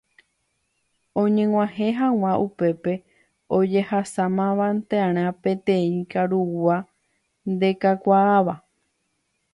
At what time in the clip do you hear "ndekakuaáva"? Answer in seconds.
7.51-8.55